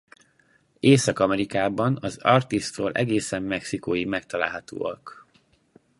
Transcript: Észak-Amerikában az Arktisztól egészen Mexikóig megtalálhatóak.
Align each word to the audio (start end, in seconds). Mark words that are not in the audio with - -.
Észak-Amerikában 0.79 1.97
az 2.01 2.17
Arktisztól 2.17 2.91
egészen 2.91 3.43
Mexikóig 3.43 4.07
megtalálhatóak. 4.07 5.25